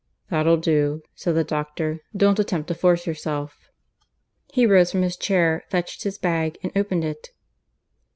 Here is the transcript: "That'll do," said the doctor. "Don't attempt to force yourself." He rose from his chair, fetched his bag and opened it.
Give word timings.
"That'll 0.31 0.57
do," 0.57 1.03
said 1.13 1.35
the 1.35 1.43
doctor. 1.43 1.99
"Don't 2.17 2.39
attempt 2.39 2.67
to 2.69 2.73
force 2.73 3.05
yourself." 3.05 3.69
He 4.51 4.65
rose 4.65 4.91
from 4.91 5.03
his 5.03 5.15
chair, 5.15 5.63
fetched 5.69 6.01
his 6.05 6.17
bag 6.17 6.57
and 6.63 6.71
opened 6.75 7.05
it. 7.05 7.29